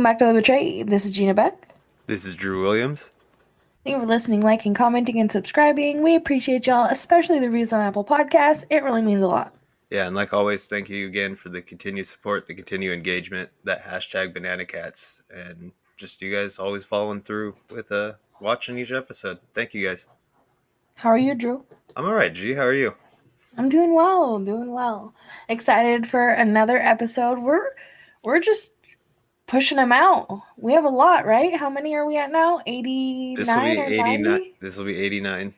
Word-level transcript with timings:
Welcome 0.00 0.12
back 0.12 0.18
to 0.20 0.32
The 0.32 0.40
Betrayed. 0.40 0.88
This 0.88 1.04
is 1.04 1.10
Gina 1.10 1.34
Beck. 1.34 1.74
This 2.06 2.24
is 2.24 2.34
Drew 2.34 2.62
Williams. 2.62 3.10
Thank 3.84 3.96
you 3.96 4.00
for 4.00 4.06
listening, 4.06 4.40
liking, 4.40 4.72
commenting, 4.72 5.20
and 5.20 5.30
subscribing. 5.30 6.02
We 6.02 6.16
appreciate 6.16 6.66
y'all, 6.66 6.86
especially 6.86 7.38
the 7.38 7.50
reviews 7.50 7.74
on 7.74 7.82
Apple 7.82 8.02
Podcasts. 8.02 8.64
It 8.70 8.82
really 8.82 9.02
means 9.02 9.22
a 9.22 9.26
lot. 9.26 9.54
Yeah, 9.90 10.06
and 10.06 10.16
like 10.16 10.32
always, 10.32 10.66
thank 10.68 10.88
you 10.88 11.06
again 11.06 11.36
for 11.36 11.50
the 11.50 11.60
continued 11.60 12.06
support, 12.06 12.46
the 12.46 12.54
continued 12.54 12.94
engagement, 12.94 13.50
that 13.64 13.84
hashtag 13.84 14.32
Banana 14.32 14.64
Kats, 14.64 15.20
and 15.28 15.70
just 15.98 16.22
you 16.22 16.34
guys 16.34 16.56
always 16.56 16.86
following 16.86 17.20
through 17.20 17.54
with 17.68 17.92
uh 17.92 18.14
watching 18.40 18.78
each 18.78 18.92
episode. 18.92 19.38
Thank 19.54 19.74
you 19.74 19.86
guys. 19.86 20.06
How 20.94 21.10
are 21.10 21.18
you, 21.18 21.34
Drew? 21.34 21.62
I'm 21.94 22.06
all 22.06 22.14
right, 22.14 22.32
G. 22.32 22.54
How 22.54 22.62
are 22.62 22.72
you? 22.72 22.94
I'm 23.58 23.68
doing 23.68 23.94
well, 23.94 24.38
doing 24.38 24.72
well. 24.72 25.12
Excited 25.50 26.08
for 26.08 26.30
another 26.30 26.80
episode. 26.80 27.38
We're 27.38 27.72
we're 28.22 28.40
just 28.40 28.72
pushing 29.50 29.76
them 29.76 29.90
out. 29.90 30.42
We 30.56 30.72
have 30.74 30.84
a 30.84 30.90
lot, 30.90 31.26
right? 31.26 31.54
How 31.56 31.68
many 31.68 31.94
are 31.96 32.06
we 32.06 32.16
at 32.16 32.30
now? 32.30 32.60
89 32.66 33.34
This 33.34 33.48
will 33.48 33.60
be 33.60 34.00
89. 34.00 34.52
This 34.60 34.76
will 34.76 34.84
be 34.84 34.96
89. 34.96 35.54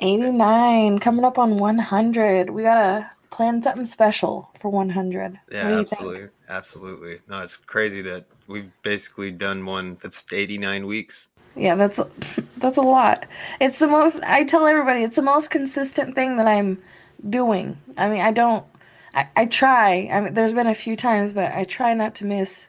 89 0.00 0.98
coming 0.98 1.24
up 1.24 1.38
on 1.38 1.58
100. 1.58 2.48
We 2.48 2.62
got 2.62 2.74
to 2.74 3.10
plan 3.30 3.62
something 3.62 3.84
special 3.84 4.50
for 4.58 4.70
100. 4.70 5.38
Yeah, 5.50 5.68
you 5.68 5.76
think? 5.76 5.92
absolutely, 5.92 6.28
absolutely. 6.48 7.18
No, 7.28 7.40
it's 7.40 7.56
crazy 7.56 8.00
that 8.02 8.24
we've 8.46 8.70
basically 8.82 9.30
done 9.30 9.66
one 9.66 9.98
that's 10.00 10.24
89 10.32 10.86
weeks. 10.86 11.28
Yeah, 11.54 11.74
that's 11.74 12.00
that's 12.56 12.78
a 12.78 12.82
lot. 12.82 13.26
It's 13.60 13.78
the 13.78 13.88
most 13.88 14.20
I 14.22 14.44
tell 14.44 14.66
everybody 14.66 15.02
it's 15.02 15.16
the 15.16 15.22
most 15.22 15.50
consistent 15.50 16.14
thing 16.14 16.38
that 16.38 16.46
I'm 16.46 16.82
doing. 17.28 17.76
I 17.98 18.08
mean, 18.08 18.20
I 18.20 18.32
don't 18.32 18.64
I, 19.12 19.28
I 19.36 19.44
try. 19.46 20.08
I 20.10 20.20
mean, 20.20 20.34
there's 20.34 20.52
been 20.52 20.66
a 20.66 20.74
few 20.74 20.96
times, 20.96 21.32
but 21.32 21.52
I 21.52 21.64
try 21.64 21.92
not 21.92 22.14
to 22.16 22.26
miss 22.26 22.67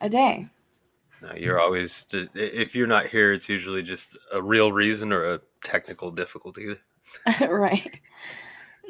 a 0.00 0.08
day. 0.08 0.48
No, 1.22 1.32
you're 1.34 1.60
always 1.60 2.06
if 2.12 2.74
you're 2.74 2.86
not 2.86 3.06
here, 3.06 3.32
it's 3.32 3.48
usually 3.48 3.82
just 3.82 4.16
a 4.32 4.42
real 4.42 4.72
reason 4.72 5.12
or 5.12 5.24
a 5.24 5.40
technical 5.64 6.10
difficulty. 6.10 6.76
right. 7.48 7.98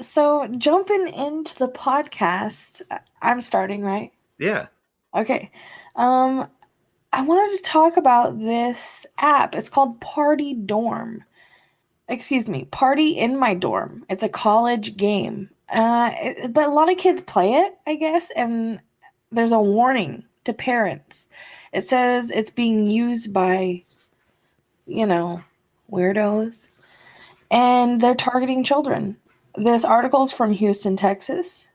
So, 0.03 0.47
jumping 0.59 1.09
into 1.09 1.55
the 1.57 1.69
podcast, 1.69 2.83
I'm 3.23 3.41
starting, 3.41 3.83
right? 3.83 4.13
Yeah. 4.39 4.67
Okay. 5.15 5.51
Um 5.95 6.49
I 7.13 7.23
wanted 7.23 7.57
to 7.57 7.63
talk 7.63 7.97
about 7.97 8.39
this 8.39 9.07
app. 9.19 9.55
It's 9.55 9.71
called 9.71 10.01
Party 10.01 10.53
Dorm. 10.53 11.25
Excuse 12.09 12.49
me, 12.49 12.67
Party 12.67 13.17
in 13.17 13.39
My 13.39 13.55
Dorm. 13.55 14.05
It's 14.11 14.23
a 14.23 14.29
college 14.29 14.97
game. 14.97 15.49
Uh 15.69 16.11
it- 16.21 16.53
but 16.53 16.67
a 16.67 16.73
lot 16.73 16.91
of 16.91 16.99
kids 16.99 17.23
play 17.23 17.55
it, 17.55 17.75
I 17.87 17.95
guess, 17.97 18.31
and 18.37 18.81
there's 19.33 19.53
a 19.53 19.61
warning 19.61 20.25
to 20.47 20.53
parents. 20.53 21.27
It 21.73 21.89
says 21.89 22.31
it's 22.31 22.51
being 22.51 22.87
used 22.87 23.33
by 23.33 23.85
you 24.87 25.07
know, 25.07 25.43
weirdos 25.91 26.69
and 27.51 28.01
they're 28.01 28.15
targeting 28.15 28.65
children. 28.65 29.17
This 29.57 29.85
article 29.85 30.23
is 30.23 30.33
from 30.33 30.53
Houston, 30.53 30.97
Texas. 30.97 31.67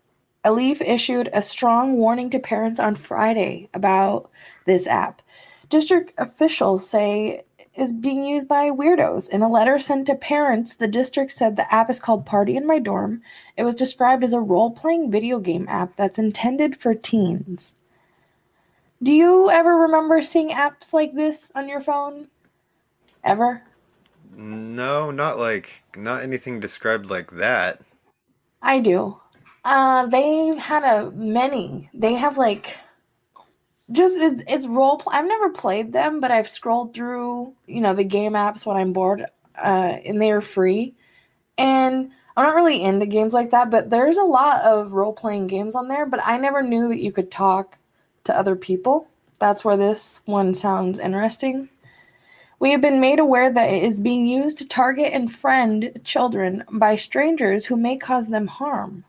Alief 0.43 0.81
issued 0.81 1.29
a 1.33 1.41
strong 1.41 1.97
warning 1.97 2.29
to 2.31 2.39
parents 2.39 2.79
on 2.79 2.95
Friday 2.95 3.69
about 3.73 4.29
this 4.65 4.87
app. 4.87 5.21
District 5.69 6.13
officials 6.17 6.87
say 6.87 7.43
is 7.75 7.93
being 7.93 8.25
used 8.25 8.47
by 8.47 8.69
weirdos. 8.69 9.29
In 9.29 9.41
a 9.41 9.49
letter 9.49 9.79
sent 9.79 10.07
to 10.07 10.15
parents, 10.15 10.75
the 10.75 10.87
district 10.87 11.31
said 11.31 11.55
the 11.55 11.73
app 11.73 11.89
is 11.89 11.99
called 11.99 12.25
Party 12.25 12.57
in 12.57 12.67
My 12.67 12.79
Dorm. 12.79 13.21
It 13.55 13.63
was 13.63 13.75
described 13.75 14.23
as 14.23 14.33
a 14.33 14.39
role-playing 14.39 15.09
video 15.09 15.39
game 15.39 15.67
app 15.69 15.95
that's 15.95 16.19
intended 16.19 16.75
for 16.75 16.93
teens. 16.93 17.73
Do 19.03 19.13
you 19.13 19.49
ever 19.49 19.77
remember 19.77 20.21
seeing 20.21 20.49
apps 20.49 20.93
like 20.93 21.15
this 21.15 21.51
on 21.55 21.67
your 21.67 21.79
phone? 21.79 22.27
Ever? 23.23 23.63
No, 24.35 25.09
not 25.09 25.39
like 25.39 25.83
not 25.95 26.21
anything 26.21 26.59
described 26.59 27.09
like 27.09 27.31
that. 27.31 27.81
I 28.61 28.79
do. 28.79 29.17
Uh, 29.65 30.05
they 30.05 30.55
had 30.57 30.83
a 30.83 31.11
many. 31.11 31.89
They 31.93 32.13
have 32.13 32.37
like 32.37 32.77
just 33.91 34.15
it's 34.17 34.43
it's 34.47 34.67
role 34.67 34.97
play. 34.97 35.15
I've 35.15 35.27
never 35.27 35.49
played 35.49 35.91
them, 35.93 36.19
but 36.19 36.31
I've 36.31 36.49
scrolled 36.49 36.93
through 36.93 37.53
you 37.65 37.81
know 37.81 37.95
the 37.95 38.03
game 38.03 38.33
apps 38.33 38.65
when 38.65 38.77
I'm 38.77 38.93
bored, 38.93 39.25
uh, 39.57 39.97
and 40.05 40.21
they 40.21 40.31
are 40.31 40.41
free. 40.41 40.95
And 41.57 42.11
I'm 42.37 42.45
not 42.45 42.55
really 42.55 42.81
into 42.81 43.05
games 43.07 43.33
like 43.33 43.51
that, 43.51 43.71
but 43.71 43.89
there's 43.89 44.17
a 44.17 44.23
lot 44.23 44.61
of 44.61 44.93
role 44.93 45.13
playing 45.13 45.47
games 45.47 45.75
on 45.75 45.87
there. 45.87 46.05
But 46.05 46.21
I 46.23 46.37
never 46.37 46.61
knew 46.61 46.87
that 46.89 47.01
you 47.01 47.11
could 47.11 47.31
talk 47.31 47.77
to 48.23 48.37
other 48.37 48.55
people. 48.55 49.07
That's 49.39 49.65
where 49.65 49.77
this 49.77 50.21
one 50.25 50.53
sounds 50.53 50.99
interesting. 50.99 51.69
We 52.59 52.71
have 52.71 52.81
been 52.81 53.01
made 53.01 53.17
aware 53.17 53.51
that 53.51 53.71
it 53.71 53.83
is 53.83 54.01
being 54.01 54.27
used 54.27 54.59
to 54.59 54.67
target 54.67 55.13
and 55.13 55.33
friend 55.33 55.99
children 56.03 56.63
by 56.71 56.95
strangers 56.95 57.65
who 57.65 57.75
may 57.75 57.97
cause 57.97 58.27
them 58.27 58.45
harm. 58.45 59.03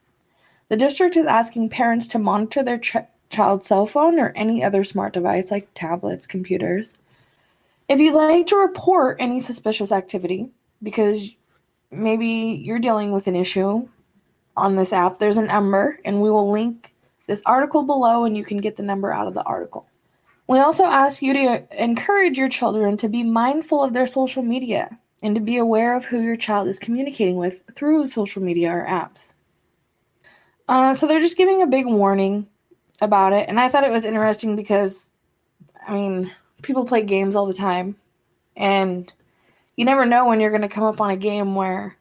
The 0.68 0.76
district 0.78 1.18
is 1.18 1.26
asking 1.26 1.68
parents 1.68 2.06
to 2.08 2.18
monitor 2.18 2.62
their 2.62 2.78
ch- 2.78 2.96
child's 3.28 3.66
cell 3.66 3.86
phone 3.86 4.18
or 4.18 4.32
any 4.34 4.64
other 4.64 4.84
smart 4.84 5.12
device 5.12 5.50
like 5.50 5.68
tablets, 5.74 6.26
computers. 6.26 6.96
If 7.88 8.00
you'd 8.00 8.14
like 8.14 8.46
to 8.46 8.56
report 8.56 9.18
any 9.20 9.38
suspicious 9.38 9.92
activity, 9.92 10.48
because 10.82 11.30
maybe 11.90 12.26
you're 12.64 12.78
dealing 12.78 13.12
with 13.12 13.26
an 13.26 13.36
issue 13.36 13.86
on 14.56 14.76
this 14.76 14.94
app, 14.94 15.18
there's 15.18 15.36
a 15.36 15.42
number, 15.42 15.98
and 16.06 16.22
we 16.22 16.30
will 16.30 16.50
link 16.50 16.91
this 17.26 17.42
article 17.46 17.82
below 17.82 18.24
and 18.24 18.36
you 18.36 18.44
can 18.44 18.58
get 18.58 18.76
the 18.76 18.82
number 18.82 19.12
out 19.12 19.26
of 19.26 19.34
the 19.34 19.42
article. 19.44 19.86
We 20.48 20.58
also 20.58 20.84
ask 20.84 21.22
you 21.22 21.32
to 21.32 21.82
encourage 21.82 22.36
your 22.36 22.48
children 22.48 22.96
to 22.98 23.08
be 23.08 23.22
mindful 23.22 23.82
of 23.82 23.92
their 23.92 24.06
social 24.06 24.42
media 24.42 24.98
and 25.22 25.34
to 25.34 25.40
be 25.40 25.56
aware 25.56 25.96
of 25.96 26.04
who 26.04 26.20
your 26.20 26.36
child 26.36 26.68
is 26.68 26.78
communicating 26.78 27.36
with 27.36 27.62
through 27.74 28.08
social 28.08 28.42
media 28.42 28.72
or 28.72 28.86
apps. 28.86 29.34
Uh, 30.68 30.94
so 30.94 31.06
they're 31.06 31.20
just 31.20 31.36
giving 31.36 31.62
a 31.62 31.66
big 31.66 31.86
warning 31.86 32.46
about 33.00 33.32
it, 33.32 33.48
and 33.48 33.58
I 33.58 33.68
thought 33.68 33.84
it 33.84 33.90
was 33.90 34.04
interesting 34.04 34.56
because, 34.56 35.10
I 35.86 35.92
mean, 35.92 36.32
people 36.62 36.84
play 36.84 37.02
games 37.02 37.34
all 37.34 37.46
the 37.46 37.54
time, 37.54 37.96
and 38.56 39.12
you 39.76 39.84
never 39.84 40.04
know 40.06 40.26
when 40.26 40.40
you're 40.40 40.50
going 40.50 40.62
to 40.62 40.68
come 40.68 40.84
up 40.84 41.00
on 41.00 41.10
a 41.10 41.16
game 41.16 41.54
where, 41.54 41.96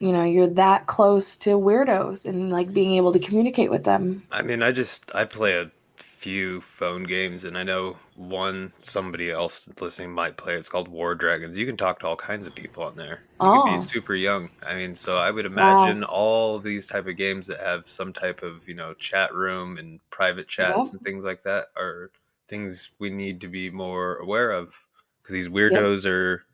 you 0.00 0.12
know, 0.12 0.24
you're 0.24 0.48
that 0.48 0.86
close 0.88 1.36
to 1.38 1.50
weirdos 1.50 2.26
and 2.26 2.50
like 2.50 2.72
mm-hmm. 2.72 2.74
being 2.74 2.94
able 2.96 3.12
to 3.12 3.20
communicate 3.20 3.70
with 3.70 3.84
them. 3.84 4.24
I 4.32 4.42
mean, 4.42 4.62
I 4.62 4.72
just 4.72 5.10
I 5.14 5.24
play 5.26 5.54
a 5.54 5.70
few 5.96 6.60
phone 6.62 7.04
games, 7.04 7.44
and 7.44 7.56
I 7.58 7.62
know 7.64 7.96
one 8.16 8.72
somebody 8.82 9.30
else 9.30 9.68
listening 9.80 10.12
might 10.12 10.36
play. 10.36 10.54
It's 10.56 10.68
called 10.68 10.88
War 10.88 11.14
Dragons. 11.14 11.56
You 11.58 11.66
can 11.66 11.76
talk 11.78 12.00
to 12.00 12.06
all 12.08 12.16
kinds 12.16 12.46
of 12.46 12.54
people 12.54 12.82
on 12.84 12.96
there. 12.96 13.22
You 13.42 13.50
can 13.50 13.62
Oh. 13.62 13.72
be 13.74 13.78
super 13.80 14.14
young. 14.14 14.50
I 14.66 14.74
mean, 14.76 14.94
so 14.94 15.16
I 15.16 15.30
would 15.30 15.46
imagine 15.46 16.04
all 16.04 16.58
these 16.58 16.86
type 16.86 17.06
of 17.06 17.16
games 17.16 17.46
that 17.48 17.60
have 17.60 17.88
some 17.88 18.12
type 18.12 18.42
of 18.42 18.66
you 18.68 18.74
know 18.74 18.94
chat 18.94 19.34
room 19.34 19.78
and 19.78 20.00
private 20.10 20.48
chats 20.48 20.88
Yeah. 20.88 20.92
and 20.92 21.02
things 21.02 21.24
like 21.24 21.42
that 21.44 21.68
are 21.76 22.10
things 22.48 22.90
we 22.98 23.10
need 23.10 23.40
to 23.42 23.48
be 23.48 23.70
more 23.70 24.16
aware 24.16 24.50
of 24.52 24.74
because 25.22 25.34
these 25.34 25.48
weirdos 25.48 26.04
are 26.06 26.44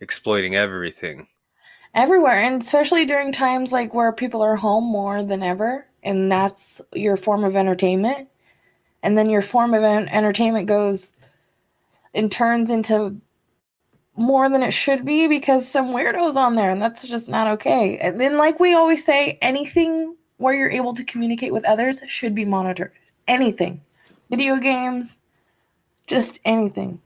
exploiting 0.00 0.56
everything. 0.56 1.28
Everywhere 1.94 2.34
and 2.42 2.60
especially 2.60 3.04
during 3.04 3.32
times 3.32 3.72
like 3.72 3.94
where 3.94 4.12
people 4.12 4.42
are 4.42 4.56
home 4.56 4.84
more 4.84 5.22
than 5.22 5.42
ever 5.42 5.86
and 6.02 6.30
that's 6.30 6.80
your 6.92 7.16
form 7.16 7.44
of 7.44 7.56
entertainment. 7.56 8.28
And 9.02 9.18
then 9.18 9.28
your 9.28 9.42
form 9.42 9.74
of 9.74 9.82
en- 9.82 10.08
entertainment 10.08 10.66
goes 10.66 11.12
and 12.14 12.30
turns 12.30 12.70
into 12.70 13.16
more 14.16 14.48
than 14.48 14.62
it 14.62 14.70
should 14.70 15.04
be 15.04 15.26
because 15.26 15.68
some 15.68 15.88
weirdos 15.88 16.36
on 16.36 16.54
there 16.54 16.70
and 16.70 16.80
that's 16.80 17.06
just 17.06 17.28
not 17.28 17.48
okay. 17.48 17.98
And 17.98 18.20
then 18.20 18.36
like 18.36 18.60
we 18.60 18.74
always 18.74 19.04
say 19.04 19.38
anything 19.42 20.16
where 20.36 20.54
you're 20.54 20.70
able 20.70 20.94
to 20.94 21.04
communicate 21.04 21.52
with 21.52 21.64
others 21.64 22.02
should 22.06 22.34
be 22.34 22.44
monitored. 22.44 22.92
Anything. 23.26 23.80
Video 24.30 24.56
games 24.56 25.18
just 26.06 26.40
anything. 26.44 27.00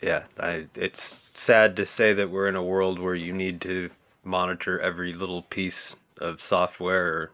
Yeah, 0.00 0.24
I, 0.38 0.66
it's 0.76 1.02
sad 1.02 1.76
to 1.76 1.86
say 1.86 2.12
that 2.12 2.30
we're 2.30 2.46
in 2.48 2.56
a 2.56 2.62
world 2.62 2.98
where 2.98 3.16
you 3.16 3.32
need 3.32 3.60
to 3.62 3.90
monitor 4.28 4.78
every 4.80 5.12
little 5.12 5.42
piece 5.42 5.96
of 6.20 6.40
software, 6.40 7.32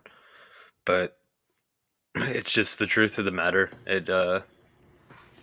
but 0.87 1.19
it's 2.15 2.51
just 2.51 2.79
the 2.79 2.87
truth 2.87 3.19
of 3.19 3.25
the 3.25 3.31
matter. 3.31 3.71
It 3.87 4.09
uh, 4.09 4.41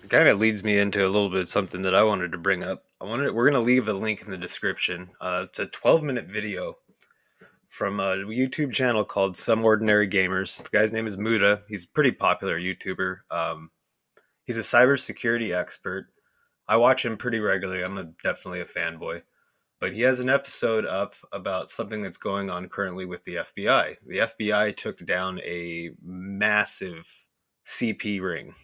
kind 0.10 0.28
of 0.28 0.40
leads 0.40 0.64
me 0.64 0.80
into 0.80 1.04
a 1.04 1.10
little 1.10 1.30
bit 1.30 1.42
of 1.42 1.50
something 1.50 1.82
that 1.84 1.96
I 1.96 2.04
wanted 2.04 2.32
to 2.32 2.38
bring 2.38 2.64
up. 2.64 2.86
I 3.00 3.06
wanted 3.06 3.34
we're 3.34 3.50
gonna 3.50 3.64
leave 3.64 3.88
a 3.88 3.94
link 3.94 4.22
in 4.22 4.32
the 4.32 4.38
description. 4.38 5.10
Uh, 5.20 5.46
it's 5.50 5.60
a 5.60 5.68
12 5.68 6.04
minute 6.04 6.28
video 6.28 6.78
from 7.68 8.00
a 8.00 8.18
YouTube 8.18 8.74
channel 8.74 9.06
called 9.06 9.36
SomeOrdinary 9.36 10.12
Gamers. 10.12 10.62
The 10.62 10.70
guy's 10.70 10.92
name 10.92 11.08
is 11.08 11.18
Muta. 11.18 11.62
He's 11.68 11.86
a 11.86 11.90
pretty 11.90 12.12
popular 12.12 12.60
YouTuber. 12.60 13.20
Um, 13.32 13.72
he's 14.44 14.58
a 14.58 14.62
cybersecurity 14.62 15.56
expert. 15.56 16.08
I 16.68 16.78
watch 16.78 17.06
him 17.06 17.18
pretty 17.18 17.40
regularly. 17.40 17.84
I'm 17.84 17.98
a, 17.98 18.04
definitely 18.24 18.60
a 18.60 18.66
fanboy. 18.66 19.22
But 19.82 19.94
he 19.94 20.04
has 20.04 20.22
an 20.22 20.30
episode 20.30 20.86
up 20.86 21.16
about 21.34 21.70
something 21.70 22.02
that's 22.02 22.18
going 22.18 22.50
on 22.52 22.70
currently 22.70 23.06
with 23.06 23.26
the 23.26 23.38
FBI. 23.38 23.98
The 24.08 24.20
FBI 24.20 24.78
took 24.78 25.00
down 25.06 25.42
a 25.42 25.92
massive 26.04 27.08
CP 27.68 28.22
ring. 28.22 28.56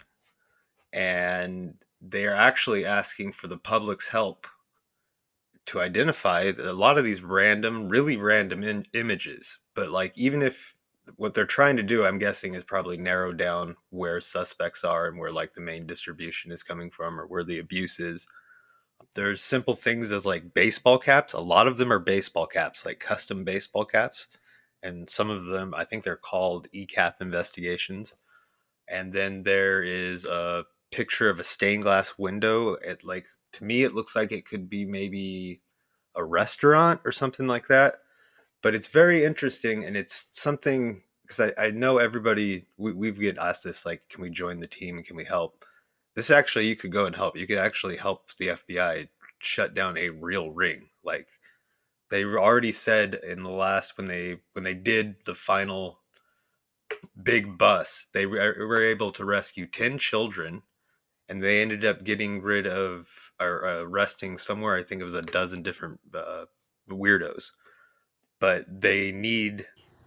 and 0.93 1.75
they 2.01 2.25
are 2.27 2.35
actually 2.35 2.85
asking 2.85 3.31
for 3.33 3.47
the 3.47 3.57
public's 3.57 4.07
help 4.09 4.47
to 5.67 5.81
identify 5.81 6.53
a 6.57 6.73
lot 6.73 6.97
of 6.97 7.03
these 7.05 7.21
random, 7.23 7.89
really 7.89 8.17
random 8.17 8.63
in- 8.63 8.87
images. 8.93 9.59
But 9.75 9.91
like, 9.91 10.17
even 10.17 10.41
if 10.41 10.75
what 11.17 11.33
they're 11.33 11.45
trying 11.45 11.77
to 11.77 11.83
do, 11.83 12.05
I'm 12.05 12.19
guessing, 12.19 12.55
is 12.55 12.63
probably 12.63 12.97
narrow 12.97 13.33
down 13.33 13.75
where 13.91 14.21
suspects 14.21 14.83
are 14.83 15.07
and 15.07 15.19
where 15.19 15.31
like 15.31 15.53
the 15.53 15.61
main 15.61 15.85
distribution 15.87 16.51
is 16.51 16.63
coming 16.63 16.91
from 16.91 17.19
or 17.19 17.27
where 17.27 17.43
the 17.43 17.59
abuse 17.59 17.99
is. 17.99 18.27
There's 19.15 19.41
simple 19.41 19.75
things 19.75 20.11
as 20.11 20.25
like 20.25 20.53
baseball 20.53 20.99
caps. 20.99 21.33
A 21.33 21.39
lot 21.39 21.67
of 21.67 21.77
them 21.77 21.91
are 21.91 21.99
baseball 21.99 22.47
caps, 22.47 22.85
like 22.85 22.99
custom 22.99 23.43
baseball 23.43 23.85
caps. 23.85 24.27
And 24.83 25.09
some 25.09 25.29
of 25.29 25.45
them, 25.45 25.73
I 25.75 25.85
think 25.85 26.03
they're 26.03 26.15
called 26.15 26.67
ECAP 26.73 27.15
investigations. 27.19 28.13
And 28.87 29.11
then 29.11 29.43
there 29.43 29.83
is 29.83 30.25
a 30.25 30.65
picture 30.91 31.29
of 31.29 31.39
a 31.39 31.43
stained 31.43 31.83
glass 31.83 32.13
window 32.17 32.73
It 32.75 33.03
like 33.03 33.25
to 33.53 33.63
me 33.63 33.83
it 33.83 33.93
looks 33.93 34.15
like 34.15 34.31
it 34.31 34.45
could 34.45 34.69
be 34.69 34.85
maybe 34.85 35.61
a 36.15 36.23
restaurant 36.23 37.01
or 37.05 37.11
something 37.11 37.47
like 37.47 37.67
that 37.67 37.97
but 38.61 38.73
it's 38.73 38.87
very 38.87 39.23
interesting 39.23 39.85
and 39.85 39.95
it's 39.95 40.27
something 40.31 41.03
because 41.21 41.51
I, 41.57 41.65
I 41.67 41.71
know 41.71 41.97
everybody 41.97 42.65
we, 42.77 42.93
we 42.93 43.11
get 43.11 43.37
asked 43.37 43.63
this 43.63 43.85
like 43.85 44.07
can 44.09 44.21
we 44.21 44.29
join 44.29 44.57
the 44.59 44.67
team 44.67 44.97
and 44.97 45.05
can 45.05 45.15
we 45.15 45.25
help 45.25 45.65
this 46.17 46.29
actually 46.29 46.67
you 46.67 46.75
could 46.75 46.91
go 46.91 47.05
and 47.05 47.15
help 47.15 47.37
you 47.37 47.47
could 47.47 47.57
actually 47.57 47.95
help 47.95 48.29
the 48.37 48.47
fbi 48.49 49.07
shut 49.39 49.73
down 49.73 49.97
a 49.97 50.09
real 50.09 50.49
ring 50.49 50.89
like 51.05 51.27
they 52.09 52.25
already 52.25 52.71
said 52.71 53.19
in 53.23 53.43
the 53.43 53.49
last 53.49 53.97
when 53.97 54.07
they 54.07 54.37
when 54.53 54.65
they 54.65 54.73
did 54.73 55.15
the 55.25 55.35
final 55.35 55.99
big 57.23 57.57
bus 57.57 58.07
they 58.13 58.25
were 58.25 58.81
able 58.81 59.11
to 59.11 59.23
rescue 59.23 59.65
10 59.65 59.97
children 59.97 60.63
and 61.29 61.43
they 61.43 61.61
ended 61.61 61.85
up 61.85 62.03
getting 62.03 62.41
rid 62.41 62.67
of 62.67 63.07
or 63.39 63.65
uh, 63.65 63.81
arresting 63.81 64.37
somewhere. 64.37 64.75
I 64.75 64.83
think 64.83 65.01
it 65.01 65.05
was 65.05 65.13
a 65.13 65.21
dozen 65.21 65.61
different 65.61 65.99
uh, 66.13 66.45
weirdos, 66.89 67.51
but 68.39 68.65
they 68.69 69.11
need 69.11 69.65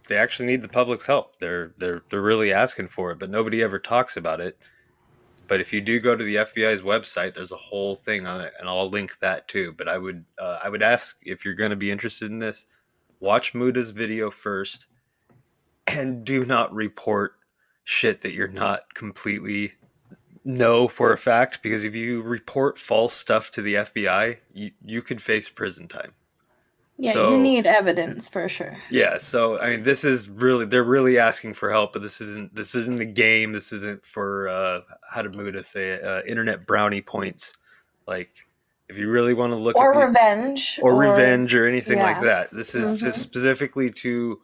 they 0.09 0.17
actually 0.17 0.47
need 0.47 0.62
the 0.62 0.69
public's 0.69 1.07
help. 1.07 1.39
They're 1.39 1.75
they're 1.79 2.03
they're 2.11 2.23
really 2.23 2.53
asking 2.53 2.89
for 2.89 3.12
it, 3.12 3.19
but 3.19 3.31
nobody 3.31 3.62
ever 3.62 3.79
talks 3.79 4.17
about 4.17 4.41
it. 4.41 4.59
But 5.50 5.61
if 5.61 5.73
you 5.73 5.81
do 5.81 5.99
go 5.99 6.14
to 6.14 6.23
the 6.23 6.37
FBI's 6.37 6.81
website, 6.81 7.35
there's 7.35 7.50
a 7.50 7.56
whole 7.56 7.97
thing 7.97 8.25
on 8.25 8.41
it, 8.41 8.55
and 8.61 8.69
I'll 8.69 8.88
link 8.88 9.19
that 9.19 9.49
too. 9.49 9.75
But 9.76 9.88
I 9.88 9.99
would 9.99 10.25
uh, 10.38 10.61
I 10.62 10.69
would 10.69 10.81
ask 10.81 11.17
if 11.23 11.44
you're 11.44 11.56
going 11.56 11.70
to 11.70 11.76
be 11.76 11.91
interested 11.91 12.31
in 12.31 12.38
this, 12.38 12.67
watch 13.19 13.52
Muta's 13.52 13.91
video 13.91 14.31
first, 14.31 14.87
and 15.88 16.25
do 16.25 16.44
not 16.44 16.73
report 16.73 17.32
shit 17.82 18.20
that 18.20 18.32
you're 18.32 18.47
not 18.47 18.94
completely 18.94 19.73
know 20.44 20.87
for 20.87 21.12
a 21.12 21.19
fact 21.19 21.64
because 21.64 21.82
if 21.82 21.97
you 21.97 22.23
report 22.23 22.79
false 22.79 23.14
stuff 23.14 23.50
to 23.50 23.62
the 23.62 23.75
FBI, 23.75 24.38
you, 24.55 24.70
you 24.85 25.02
could 25.02 25.20
face 25.20 25.49
prison 25.49 25.88
time. 25.88 26.12
Yeah, 27.00 27.14
so, 27.14 27.31
you 27.31 27.38
need 27.38 27.67
evidence 27.67 28.29
for 28.29 28.47
sure. 28.47 28.76
Yeah, 28.91 29.17
so 29.17 29.58
I 29.58 29.70
mean, 29.70 29.85
this 29.85 30.05
is 30.05 30.29
really 30.29 30.67
they're 30.67 30.85
really 30.85 31.19
asking 31.19 31.55
for 31.55 31.70
help, 31.70 31.94
but 31.94 32.02
this 32.02 32.20
isn't 32.20 32.55
this 32.55 32.75
isn't 32.75 33.00
a 33.00 33.06
game. 33.06 33.52
This 33.52 33.73
isn't 33.73 34.05
for 34.05 34.49
uh, 34.49 34.81
how 35.11 35.23
did 35.23 35.35
Muta 35.35 35.64
say 35.64 35.93
it? 35.93 36.05
Uh, 36.05 36.20
internet 36.26 36.67
brownie 36.67 37.00
points. 37.00 37.55
Like, 38.06 38.31
if 38.91 38.99
you 38.99 39.08
really 39.08 39.32
want 39.32 39.50
to 39.52 39.56
look 39.56 39.76
or 39.76 39.94
at 39.94 40.06
revenge 40.08 40.79
or, 40.82 40.93
or, 40.93 40.99
revenge 40.99 41.55
or 41.55 41.67
anything 41.67 41.97
yeah. 41.97 42.05
like 42.05 42.23
that, 42.23 42.52
this 42.52 42.75
is 42.75 42.88
mm-hmm. 42.88 43.06
just 43.06 43.20
specifically 43.20 43.91
to 43.93 44.38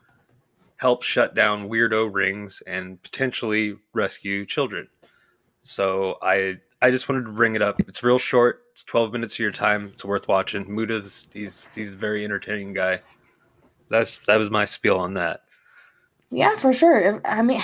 help 0.76 1.02
shut 1.02 1.34
down 1.34 1.68
weirdo 1.68 2.08
rings 2.12 2.62
and 2.66 3.02
potentially 3.02 3.76
rescue 3.92 4.46
children. 4.46 4.88
So 5.60 6.16
I 6.22 6.56
I 6.80 6.90
just 6.90 7.06
wanted 7.06 7.24
to 7.24 7.32
bring 7.32 7.54
it 7.54 7.60
up. 7.60 7.80
It's 7.80 8.02
real 8.02 8.18
short. 8.18 8.62
It's 8.76 8.82
12 8.82 9.10
minutes 9.10 9.32
of 9.32 9.38
your 9.38 9.52
time. 9.52 9.90
It's 9.94 10.04
worth 10.04 10.28
watching. 10.28 10.66
Muta's 10.66 11.28
he's 11.32 11.70
he's 11.74 11.94
a 11.94 11.96
very 11.96 12.26
entertaining 12.26 12.74
guy. 12.74 13.00
That's 13.88 14.18
that 14.26 14.36
was 14.36 14.50
my 14.50 14.66
spiel 14.66 14.98
on 14.98 15.12
that. 15.12 15.44
Yeah, 16.30 16.58
for 16.58 16.74
sure. 16.74 17.22
I 17.24 17.40
mean, 17.40 17.62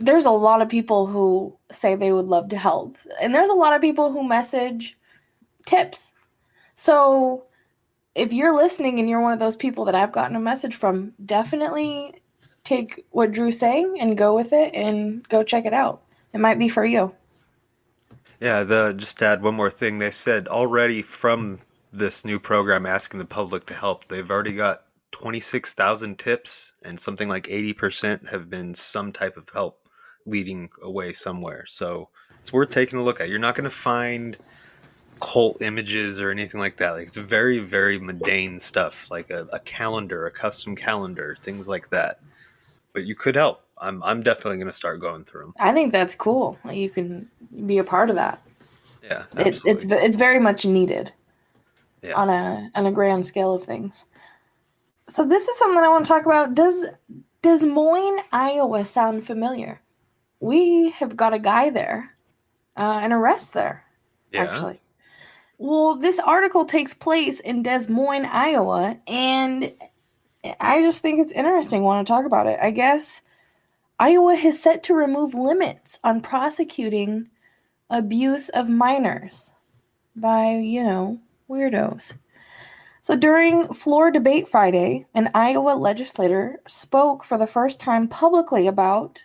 there's 0.00 0.24
a 0.24 0.32
lot 0.32 0.60
of 0.60 0.68
people 0.68 1.06
who 1.06 1.56
say 1.70 1.94
they 1.94 2.10
would 2.10 2.26
love 2.26 2.48
to 2.48 2.58
help, 2.58 2.96
and 3.20 3.32
there's 3.32 3.50
a 3.50 3.54
lot 3.54 3.72
of 3.72 3.80
people 3.80 4.10
who 4.10 4.26
message 4.26 4.98
tips. 5.64 6.10
So, 6.74 7.44
if 8.16 8.32
you're 8.32 8.56
listening 8.56 8.98
and 8.98 9.08
you're 9.08 9.22
one 9.22 9.34
of 9.34 9.38
those 9.38 9.54
people 9.54 9.84
that 9.84 9.94
I've 9.94 10.10
gotten 10.10 10.34
a 10.34 10.40
message 10.40 10.74
from, 10.74 11.12
definitely 11.24 12.20
take 12.64 13.06
what 13.10 13.30
Drew's 13.30 13.60
saying 13.60 13.96
and 14.00 14.18
go 14.18 14.34
with 14.34 14.52
it 14.52 14.74
and 14.74 15.22
go 15.28 15.44
check 15.44 15.66
it 15.66 15.72
out. 15.72 16.02
It 16.32 16.40
might 16.40 16.58
be 16.58 16.68
for 16.68 16.84
you. 16.84 17.14
Yeah, 18.42 18.64
the 18.64 18.92
just 18.96 19.20
to 19.20 19.26
add 19.26 19.40
one 19.40 19.54
more 19.54 19.70
thing, 19.70 19.98
they 19.98 20.10
said 20.10 20.48
already 20.48 21.00
from 21.00 21.60
this 21.92 22.24
new 22.24 22.40
program 22.40 22.86
asking 22.86 23.20
the 23.20 23.24
public 23.24 23.66
to 23.66 23.74
help, 23.74 24.08
they've 24.08 24.28
already 24.28 24.52
got 24.52 24.86
26,000 25.12 26.18
tips 26.18 26.72
and 26.84 26.98
something 26.98 27.28
like 27.28 27.46
80% 27.46 28.28
have 28.28 28.50
been 28.50 28.74
some 28.74 29.12
type 29.12 29.36
of 29.36 29.48
help 29.50 29.88
leading 30.26 30.68
away 30.82 31.12
somewhere. 31.12 31.66
So 31.68 32.08
it's 32.40 32.52
worth 32.52 32.70
taking 32.70 32.98
a 32.98 33.02
look 33.04 33.20
at. 33.20 33.28
You're 33.28 33.38
not 33.38 33.54
going 33.54 33.62
to 33.62 33.70
find 33.70 34.36
cult 35.20 35.62
images 35.62 36.18
or 36.18 36.32
anything 36.32 36.58
like 36.58 36.78
that. 36.78 36.94
Like 36.94 37.06
it's 37.06 37.16
very, 37.16 37.60
very 37.60 38.00
mundane 38.00 38.58
stuff, 38.58 39.08
like 39.08 39.30
a, 39.30 39.46
a 39.52 39.60
calendar, 39.60 40.26
a 40.26 40.32
custom 40.32 40.74
calendar, 40.74 41.36
things 41.42 41.68
like 41.68 41.90
that. 41.90 42.18
But 42.92 43.04
you 43.04 43.14
could 43.14 43.36
help. 43.36 43.61
I'm 43.78 44.02
I'm 44.02 44.22
definitely 44.22 44.58
going 44.58 44.68
to 44.68 44.72
start 44.72 45.00
going 45.00 45.24
through 45.24 45.42
them. 45.42 45.54
I 45.58 45.72
think 45.72 45.92
that's 45.92 46.14
cool. 46.14 46.58
You 46.70 46.88
can 46.90 47.28
be 47.66 47.78
a 47.78 47.84
part 47.84 48.10
of 48.10 48.16
that. 48.16 48.40
Yeah, 49.02 49.24
it, 49.38 49.60
it's 49.64 49.84
it's 49.88 50.16
very 50.16 50.38
much 50.38 50.64
needed. 50.64 51.12
Yeah. 52.02 52.14
On 52.14 52.28
a 52.28 52.70
on 52.74 52.86
a 52.86 52.92
grand 52.92 53.26
scale 53.26 53.54
of 53.54 53.64
things. 53.64 54.04
So 55.08 55.24
this 55.24 55.48
is 55.48 55.58
something 55.58 55.82
I 55.82 55.88
want 55.88 56.04
to 56.04 56.08
talk 56.08 56.26
about. 56.26 56.54
Does 56.54 56.84
Des 57.42 57.66
Moines, 57.66 58.20
Iowa 58.32 58.84
sound 58.84 59.26
familiar? 59.26 59.80
We 60.40 60.90
have 60.90 61.16
got 61.16 61.34
a 61.34 61.38
guy 61.38 61.70
there, 61.70 62.14
uh, 62.76 63.00
an 63.02 63.12
arrest 63.12 63.52
there, 63.52 63.84
yeah. 64.32 64.44
actually. 64.44 64.80
Well, 65.58 65.96
this 65.96 66.18
article 66.18 66.64
takes 66.64 66.94
place 66.94 67.38
in 67.38 67.62
Des 67.62 67.86
Moines, 67.88 68.26
Iowa, 68.26 68.98
and 69.06 69.72
I 70.60 70.82
just 70.82 71.00
think 71.00 71.20
it's 71.20 71.32
interesting. 71.32 71.82
Want 71.82 72.06
to 72.06 72.12
talk 72.12 72.26
about 72.26 72.46
it? 72.46 72.58
I 72.60 72.70
guess 72.70 73.20
Iowa 74.02 74.34
has 74.34 74.60
set 74.60 74.82
to 74.82 74.94
remove 74.94 75.32
limits 75.32 76.00
on 76.02 76.22
prosecuting 76.22 77.28
abuse 77.88 78.48
of 78.48 78.68
minors 78.68 79.52
by, 80.16 80.56
you 80.56 80.82
know, 80.82 81.20
weirdos. 81.48 82.14
So 83.00 83.14
during 83.14 83.72
floor 83.72 84.10
debate 84.10 84.48
Friday, 84.48 85.06
an 85.14 85.30
Iowa 85.36 85.76
legislator 85.76 86.60
spoke 86.66 87.22
for 87.22 87.38
the 87.38 87.46
first 87.46 87.78
time 87.78 88.08
publicly 88.08 88.66
about 88.66 89.24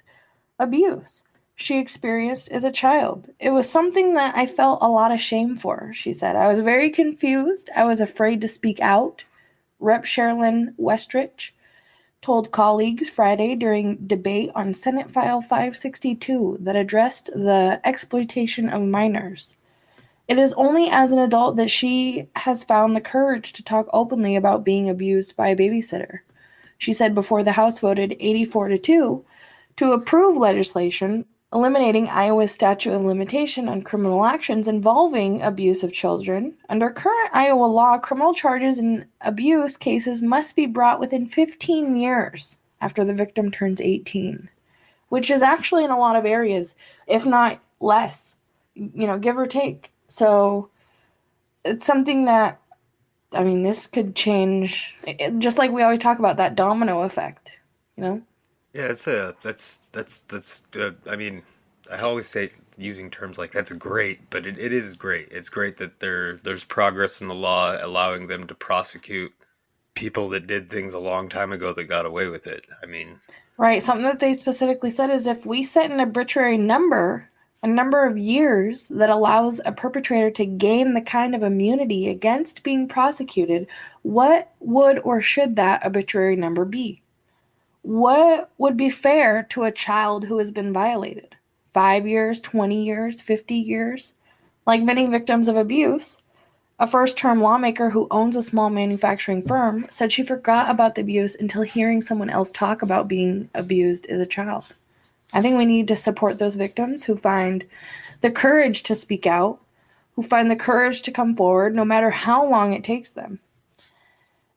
abuse 0.60 1.24
she 1.55 1.79
experienced 1.79 2.50
as 2.50 2.63
a 2.63 2.72
child. 2.72 3.31
It 3.39 3.50
was 3.50 3.67
something 3.67 4.13
that 4.13 4.38
I 4.38 4.46
felt 4.46 4.77
a 4.84 4.88
lot 4.88 5.12
of 5.12 5.19
shame 5.19 5.57
for, 5.57 5.89
she 5.91 6.13
said. 6.13 6.36
I 6.36 6.48
was 6.48 6.60
very 6.60 6.91
confused. 6.91 7.72
I 7.75 7.86
was 7.86 8.00
afraid 8.00 8.41
to 8.41 8.48
speak 8.48 8.79
out. 8.79 9.24
Rep. 9.79 10.03
Sherilyn 10.03 10.75
Westrich 10.77 11.50
told 12.22 12.52
colleagues 12.52 13.10
Friday 13.10 13.56
during 13.56 13.96
debate 14.08 14.52
on 14.56 14.74
Senate 14.74 15.10
File 15.10 15.42
562 15.42 16.58
that 16.62 16.76
addressed 16.76 17.28
the 17.28 17.80
exploitation 17.84 18.70
of 18.70 18.82
minors. 18.82 19.56
It 20.28 20.38
is 20.38 20.54
only 20.54 20.90
as 20.90 21.12
an 21.12 21.20
adult 21.20 21.56
that 21.56 21.72
she 21.72 22.28
has 22.36 22.64
found 22.64 22.96
the 22.96 23.02
courage 23.02 23.54
to 23.54 23.64
talk 23.64 23.88
openly 23.94 24.36
about 24.36 24.66
being 24.66 24.90
abused 24.90 25.38
by 25.38 25.50
a 25.50 25.56
babysitter. 25.56 26.20
She 26.78 26.94
said 26.94 27.16
before 27.16 27.44
the 27.44 27.54
House 27.54 27.80
voted 27.80 28.18
84 28.20 28.70
to 28.70 28.78
2 28.78 29.26
to 29.78 29.92
approve 29.94 30.38
legislation 30.38 31.26
eliminating 31.54 32.10
Iowa's 32.10 32.51
statute 32.51 32.94
of 32.94 33.06
limitation 33.06 33.70
on 33.70 33.82
criminal 33.82 34.25
actions 34.25 34.68
involving 34.68 35.42
abuse 35.42 35.84
of 35.84 35.94
children. 35.94 36.56
Under 36.68 36.89
current 36.89 37.30
Iowa 37.34 37.66
law, 37.66 37.98
criminal 37.98 38.34
charges 38.34 38.77
in 38.77 39.06
abuse 39.22 39.77
cases 39.77 40.22
must 40.22 40.56
be 40.56 40.66
brought 40.66 41.00
within 41.00 41.25
15 41.25 41.96
years 41.96 42.60
after 42.82 43.06
the 43.06 43.13
victim 43.13 43.50
turns 43.50 43.80
18, 43.80 44.50
which 45.10 45.32
is 45.32 45.42
actually 45.42 45.86
in 45.86 45.92
a 45.92 45.98
lot 45.98 46.16
of 46.16 46.25
areas, 46.25 46.75
if 47.08 47.25
not 47.25 47.60
less, 47.80 48.36
you 48.75 49.08
know, 49.08 49.18
give 49.18 49.38
or 49.38 49.48
take. 49.48 49.92
So 50.08 50.70
it's 51.63 51.86
something 51.86 52.25
that, 52.25 52.60
I 53.32 53.44
mean, 53.44 53.63
this 53.63 53.88
could 53.88 54.16
change, 54.16 54.96
just 55.38 55.58
like 55.58 55.72
we 55.72 55.82
always 55.82 56.00
talk 56.00 56.20
about 56.20 56.38
that 56.38 56.56
domino 56.56 57.04
effect, 57.04 57.58
you 57.96 58.04
know? 58.04 58.22
Yeah, 58.77 58.91
it's 58.91 59.07
a 59.07 59.36
that's 59.41 59.79
that's 59.91 60.19
that's. 60.19 60.62
Uh, 60.79 60.91
I 61.10 61.15
mean, 61.15 61.41
I 61.91 61.98
always 62.01 62.27
say 62.27 62.51
using 62.77 63.10
terms 63.10 63.39
like 63.39 63.51
that's 63.51 63.72
great, 63.72 64.29
but 64.29 64.46
it, 64.46 64.60
it 64.60 64.72
is 64.72 64.96
great. 64.96 65.29
It's 65.31 65.50
great 65.50 65.77
that 65.77 66.00
there 66.00 66.38
there's 66.43 66.63
progress 66.63 67.19
in 67.19 67.27
the 67.27 67.34
law 67.34 67.75
allowing 67.81 68.27
them 68.27 68.46
to 68.46 68.53
prosecute 68.53 69.34
people 69.96 70.29
that 70.29 70.46
did 70.46 70.69
things 70.69 70.93
a 70.93 71.00
long 71.00 71.27
time 71.27 71.53
ago 71.53 71.74
that 71.74 71.86
got 71.86 72.05
away 72.05 72.27
with 72.27 72.46
it. 72.46 72.67
I 72.84 72.86
mean, 72.86 73.19
right. 73.57 73.81
Something 73.81 74.03
that 74.03 74.19
they 74.19 74.36
specifically 74.36 74.91
said 74.91 75.10
is 75.10 75.25
if 75.25 75.43
we 75.43 75.63
set 75.63 75.89
an 75.89 76.00
arbitrary 76.00 76.60
number 76.60 77.31
a 77.63 77.67
number 77.67 78.05
of 78.05 78.15
years 78.15 78.89
that 78.89 79.10
allows 79.10 79.60
a 79.65 79.72
perpetrator 79.72 80.29
to 80.29 80.46
gain 80.46 80.93
the 80.93 81.01
kind 81.01 81.34
of 81.34 81.41
immunity 81.41 82.10
against 82.10 82.62
being 82.62 82.88
prosecuted, 82.88 83.65
what 84.03 84.51
would 84.60 85.00
or 85.00 85.19
should 85.19 85.55
that 85.55 85.84
arbitrary 85.84 86.36
number 86.36 86.63
be? 86.63 87.01
What 87.88 88.51
would 88.58 88.75
be 88.75 88.89
fair 88.89 89.44
to 89.51 89.63
a 89.63 89.72
child 89.72 90.25
who 90.25 90.39
has 90.39 90.51
been 90.51 90.74
violated? 90.74 91.38
Five 91.74 92.06
years, 92.06 92.41
20 92.41 92.84
years, 92.84 93.22
50 93.22 93.56
years? 93.56 94.12
Like 94.65 94.84
many 94.84 95.06
victims 95.06 95.48
of 95.48 95.56
abuse, 95.56 96.17
a 96.79 96.86
first 96.86 97.17
term 97.17 97.39
lawmaker 97.39 97.91
who 97.91 98.10
owns 98.12 98.36
a 98.36 98.44
small 98.44 98.70
manufacturing 98.70 99.41
firm 99.41 99.86
said 99.89 100.12
she 100.12 100.22
forgot 100.22 100.70
about 100.70 100.96
the 100.96 101.01
abuse 101.01 101.38
until 101.39 101.62
hearing 101.62 102.01
someone 102.01 102.29
else 102.29 102.51
talk 102.51 102.82
about 102.82 103.08
being 103.08 103.50
abused 103.56 104.06
as 104.08 104.20
a 104.20 104.25
child. 104.25 104.65
I 105.32 105.41
think 105.41 105.58
we 105.58 105.65
need 105.65 105.88
to 105.88 105.96
support 105.96 106.39
those 106.39 106.56
victims 106.56 107.06
who 107.06 107.15
find 107.15 107.63
the 108.20 108.32
courage 108.32 108.84
to 108.84 108.96
speak 108.96 109.25
out, 109.25 109.62
who 110.17 110.24
find 110.24 110.51
the 110.51 110.58
courage 110.58 111.03
to 111.03 111.12
come 111.12 111.38
forward, 111.38 111.74
no 111.74 111.86
matter 111.86 112.10
how 112.10 112.46
long 112.46 112.74
it 112.74 112.84
takes 112.84 113.12
them. 113.12 113.39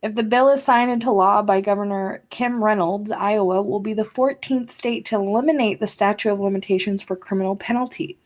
If 0.03 0.15
the 0.15 0.23
bill 0.23 0.49
is 0.49 0.63
signed 0.63 0.91
into 0.91 1.11
law 1.11 1.43
by 1.43 1.61
Governor 1.61 2.23
Kim 2.31 2.65
Reynolds, 2.65 3.11
Iowa 3.11 3.63
will 3.63 3.81
be 3.81 3.93
the 3.93 4.05
14th 4.05 4.71
state 4.71 5.05
to 5.07 5.17
eliminate 5.17 5.81
the 5.81 5.87
statute 5.87 6.31
of 6.31 6.41
limitations 6.41 7.03
for 7.03 7.17
criminal 7.17 7.57
penalties 7.57 8.17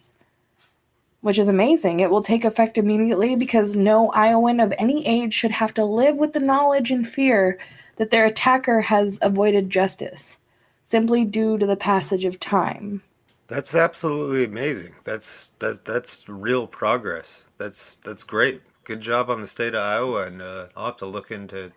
which 1.24 1.38
is 1.38 1.48
amazing. 1.48 2.00
It 2.00 2.10
will 2.10 2.20
take 2.20 2.44
effect 2.44 2.76
immediately 2.76 3.34
because 3.34 3.74
no 3.74 4.10
Iowan 4.10 4.60
of 4.60 4.74
any 4.76 5.06
age 5.06 5.32
should 5.32 5.52
have 5.52 5.72
to 5.72 5.82
live 5.82 6.18
with 6.18 6.34
the 6.34 6.38
knowledge 6.38 6.90
and 6.90 7.08
fear 7.08 7.58
that 7.96 8.10
their 8.10 8.26
attacker 8.26 8.82
has 8.82 9.18
avoided 9.22 9.70
justice 9.70 10.36
simply 10.82 11.24
due 11.24 11.56
to 11.56 11.64
the 11.64 11.76
passage 11.76 12.26
of 12.26 12.38
time. 12.40 13.02
That's 13.48 13.74
absolutely 13.74 14.44
amazing. 14.44 14.92
That's 15.04 15.52
that 15.60 15.86
that's 15.86 16.28
real 16.28 16.66
progress. 16.66 17.44
That's 17.56 17.96
that's 18.04 18.22
great. 18.22 18.60
Good 18.84 19.00
job 19.00 19.30
on 19.30 19.40
the 19.40 19.48
state 19.48 19.74
of 19.74 19.82
Iowa, 19.82 20.26
and 20.26 20.42
uh, 20.42 20.66
I'll 20.76 20.86
have 20.86 20.96
to 20.98 21.06
look 21.06 21.30
into 21.30 21.72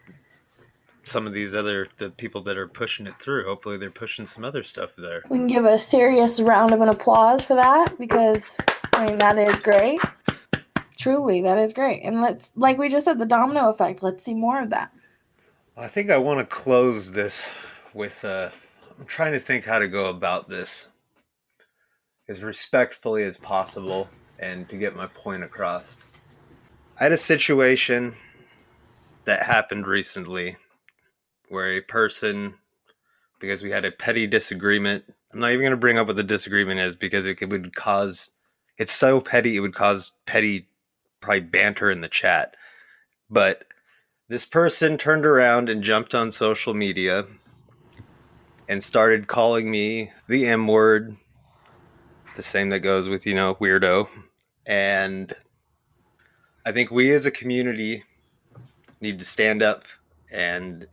some 1.04 1.26
of 1.26 1.34
these 1.34 1.56
other 1.56 1.88
the 1.98 2.10
people 2.10 2.42
that 2.44 2.58
are 2.58 2.68
pushing 2.68 3.08
it 3.08 3.20
through. 3.20 3.46
Hopefully, 3.46 3.78
they're 3.78 3.90
pushing 3.90 4.26
some 4.26 4.44
other 4.44 4.64
stuff 4.64 4.92
there. 4.98 5.24
We 5.30 5.38
can 5.38 5.48
give 5.48 5.66
a 5.66 5.78
serious 5.78 6.40
round 6.40 6.74
of 6.74 6.82
an 6.82 6.90
applause 6.90 7.44
for 7.44 7.56
that 7.56 7.98
because 7.98 8.56
I 8.94 9.08
mean, 9.08 9.18
that 9.20 9.38
is 9.38 9.60
great. 9.60 10.02
Truly, 10.98 11.42
that 11.44 11.60
is 11.60 11.74
great. 11.74 12.02
And 12.04 12.22
let's, 12.22 12.50
like 12.56 12.78
we 12.78 12.90
just 12.90 13.06
said, 13.06 13.20
the 13.20 13.26
domino 13.26 13.70
effect. 13.70 14.02
Let's 14.02 14.26
see 14.26 14.34
more 14.34 14.62
of 14.62 14.72
that. 14.72 14.92
I 15.78 15.88
think 15.88 16.10
I 16.10 16.18
want 16.18 16.40
to 16.40 16.46
close 16.56 17.12
this 17.12 17.46
with 17.94 18.26
uh, 18.26 18.50
I'm 19.00 19.06
trying 19.06 19.34
to 19.34 19.40
think 19.40 19.64
how 19.64 19.78
to 19.78 19.88
go 19.88 20.08
about 20.08 20.50
this 20.50 20.88
as 22.28 22.42
respectfully 22.42 23.24
as 23.24 23.38
possible 23.38 24.08
and 24.40 24.68
to 24.70 24.78
get 24.78 24.96
my 24.96 25.08
point 25.08 25.44
across. 25.44 25.98
I 27.00 27.04
had 27.04 27.12
a 27.12 27.18
situation 27.18 28.16
that 29.26 29.44
happened 29.44 29.86
recently 29.86 30.58
where 31.50 31.74
a 31.74 31.82
person, 31.82 32.56
because 33.40 33.62
we 33.62 33.70
had 33.70 33.86
a 33.86 33.92
petty 33.92 34.26
disagreement, 34.26 35.04
I'm 35.32 35.40
not 35.40 35.52
even 35.52 35.62
going 35.62 35.72
to 35.72 35.78
bring 35.78 36.00
up 36.00 36.08
what 36.08 36.16
the 36.16 36.24
disagreement 36.24 36.80
is 36.80 36.96
because 36.96 37.28
it 37.28 37.48
would 37.48 37.76
cause 37.76 38.32
it's 38.80 38.94
so 38.94 39.22
petty 39.22 39.56
it 39.56 39.60
would 39.60 39.76
cause 39.76 40.12
petty 40.26 40.68
probably 41.22 41.42
banter 41.42 41.92
in 41.92 42.02
the 42.02 42.08
chat. 42.08 42.58
But 43.30 43.66
this 44.28 44.46
person 44.46 44.98
turned 44.98 45.26
around 45.26 45.70
and 45.70 45.84
jumped 45.84 46.16
on 46.16 46.32
social 46.32 46.74
media 46.74 47.26
and 48.68 48.84
started 48.84 49.28
calling 49.28 49.70
me 49.70 50.12
the 50.28 50.48
M 50.48 50.68
word, 50.68 51.16
the 52.36 52.42
same 52.42 52.70
that 52.70 52.80
goes 52.80 53.08
with, 53.08 53.28
you 53.28 53.36
know, 53.36 53.54
weirdo. 53.56 54.08
And 54.66 55.36
I 56.68 56.74
think 56.74 56.92
we 56.92 57.12
as 57.12 57.26
a 57.26 57.32
community 57.32 58.04
need 59.00 59.20
to 59.20 59.24
stand 59.24 59.64
up 59.64 59.86
and 60.30 60.86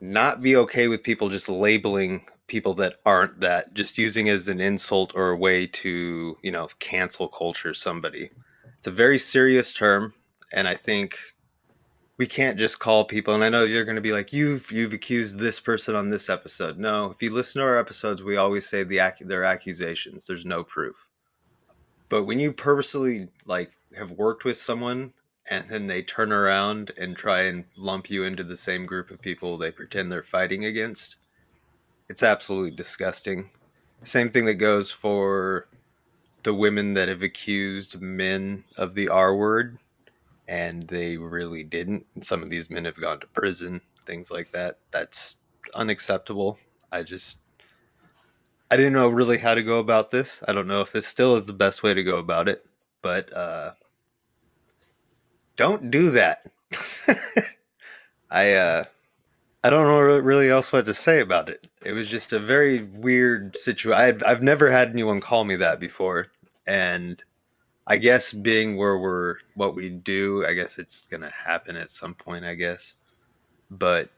not 0.00 0.42
be 0.42 0.56
okay 0.56 0.88
with 0.88 1.04
people 1.04 1.28
just 1.28 1.48
labeling 1.48 2.26
people 2.48 2.74
that 2.74 2.96
aren't 3.06 3.38
that 3.38 3.72
just 3.74 3.96
using 3.96 4.28
as 4.28 4.48
an 4.48 4.60
insult 4.60 5.12
or 5.14 5.30
a 5.30 5.36
way 5.36 5.68
to 5.68 6.36
you 6.42 6.50
know 6.50 6.68
cancel 6.80 7.28
culture 7.28 7.72
somebody. 7.72 8.30
It's 8.76 8.88
a 8.88 8.90
very 8.90 9.16
serious 9.16 9.70
term 9.70 10.12
and 10.52 10.66
i 10.66 10.74
think 10.74 11.18
we 12.16 12.26
can't 12.26 12.58
just 12.58 12.80
call 12.80 13.04
people 13.04 13.32
and 13.32 13.44
i 13.44 13.48
know 13.48 13.62
you're 13.62 13.84
going 13.84 13.94
to 13.94 14.02
be 14.02 14.12
like 14.12 14.32
you've 14.32 14.72
you've 14.72 14.92
accused 14.92 15.38
this 15.38 15.60
person 15.60 15.94
on 15.94 16.10
this 16.10 16.28
episode. 16.28 16.78
No 16.78 17.12
if 17.12 17.22
you 17.22 17.30
listen 17.30 17.60
to 17.60 17.68
our 17.68 17.78
episodes 17.78 18.24
we 18.24 18.38
always 18.38 18.68
say 18.68 18.82
the 18.82 19.00
their 19.20 19.44
accusations. 19.44 20.26
There's 20.26 20.44
no 20.44 20.64
proof. 20.64 20.96
But 22.08 22.24
when 22.24 22.40
you 22.40 22.52
purposely 22.52 23.28
like 23.46 23.70
have 23.96 24.10
worked 24.12 24.44
with 24.44 24.60
someone 24.60 25.12
and 25.50 25.68
then 25.68 25.86
they 25.86 26.02
turn 26.02 26.32
around 26.32 26.92
and 26.98 27.16
try 27.16 27.42
and 27.42 27.64
lump 27.76 28.10
you 28.10 28.24
into 28.24 28.44
the 28.44 28.56
same 28.56 28.86
group 28.86 29.10
of 29.10 29.20
people 29.20 29.58
they 29.58 29.70
pretend 29.70 30.10
they're 30.10 30.22
fighting 30.22 30.64
against 30.64 31.16
it's 32.08 32.22
absolutely 32.22 32.70
disgusting. 32.70 33.50
Same 34.04 34.30
thing 34.30 34.44
that 34.44 34.54
goes 34.54 34.90
for 34.90 35.68
the 36.42 36.54
women 36.54 36.94
that 36.94 37.08
have 37.08 37.22
accused 37.22 38.00
men 38.00 38.64
of 38.76 38.94
the 38.94 39.08
R 39.08 39.34
word 39.34 39.78
and 40.46 40.82
they 40.84 41.16
really 41.16 41.62
didn't. 41.64 42.04
Some 42.22 42.42
of 42.42 42.50
these 42.50 42.68
men 42.68 42.84
have 42.84 43.00
gone 43.00 43.20
to 43.20 43.26
prison, 43.28 43.80
things 44.06 44.30
like 44.30 44.52
that. 44.52 44.78
That's 44.90 45.36
unacceptable. 45.74 46.58
I 46.92 47.02
just 47.02 47.38
I 48.70 48.76
didn't 48.76 48.92
know 48.92 49.08
really 49.08 49.38
how 49.38 49.54
to 49.54 49.62
go 49.62 49.78
about 49.78 50.10
this. 50.10 50.42
I 50.46 50.52
don't 50.52 50.66
know 50.68 50.82
if 50.82 50.92
this 50.92 51.06
still 51.06 51.36
is 51.36 51.46
the 51.46 51.52
best 51.52 51.82
way 51.82 51.94
to 51.94 52.04
go 52.04 52.18
about 52.18 52.48
it, 52.48 52.66
but 53.00 53.32
uh 53.32 53.72
don't 55.56 55.90
do 55.90 56.10
that. 56.12 56.50
I 58.30 58.54
uh 58.54 58.84
I 59.62 59.70
don't 59.70 59.86
know 59.86 60.00
really 60.00 60.50
else 60.50 60.72
what 60.72 60.84
to 60.86 60.94
say 60.94 61.20
about 61.20 61.48
it. 61.48 61.66
It 61.84 61.92
was 61.92 62.08
just 62.08 62.32
a 62.32 62.38
very 62.38 62.82
weird 62.82 63.56
situation. 63.56 63.98
I've 63.98 64.22
I've 64.26 64.42
never 64.42 64.70
had 64.70 64.90
anyone 64.90 65.20
call 65.20 65.44
me 65.44 65.56
that 65.56 65.80
before, 65.80 66.28
and 66.66 67.22
I 67.86 67.96
guess 67.96 68.32
being 68.32 68.76
where 68.76 68.98
we're 68.98 69.36
what 69.54 69.74
we 69.74 69.90
do, 69.90 70.44
I 70.46 70.54
guess 70.54 70.78
it's 70.78 71.06
gonna 71.06 71.30
happen 71.30 71.76
at 71.76 71.90
some 71.90 72.14
point. 72.14 72.44
I 72.44 72.54
guess, 72.54 72.96
but 73.70 74.10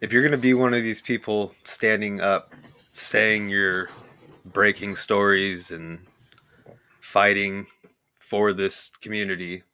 if 0.00 0.12
you're 0.12 0.24
gonna 0.24 0.36
be 0.36 0.54
one 0.54 0.74
of 0.74 0.82
these 0.82 1.00
people 1.00 1.54
standing 1.64 2.20
up, 2.20 2.54
saying 2.92 3.50
you're 3.50 3.88
breaking 4.46 4.96
stories 4.96 5.70
and 5.70 5.98
fighting 7.00 7.66
for 8.30 8.52
this 8.52 8.92
community, 9.02 9.64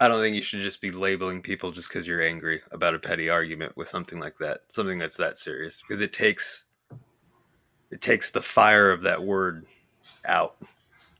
I 0.00 0.08
don't 0.08 0.20
think 0.20 0.34
you 0.34 0.40
should 0.40 0.62
just 0.62 0.80
be 0.80 0.90
labeling 0.90 1.42
people 1.42 1.70
just 1.70 1.88
because 1.88 2.06
you're 2.06 2.26
angry 2.26 2.62
about 2.72 2.94
a 2.94 2.98
petty 2.98 3.28
argument 3.28 3.76
with 3.76 3.90
something 3.90 4.18
like 4.18 4.38
that, 4.38 4.60
something 4.68 4.98
that's 4.98 5.18
that 5.18 5.36
serious, 5.36 5.82
because 5.82 6.00
it 6.00 6.14
takes 6.14 6.64
it 7.90 8.00
takes 8.00 8.30
the 8.30 8.40
fire 8.40 8.90
of 8.90 9.02
that 9.02 9.22
word 9.22 9.66
out. 10.24 10.56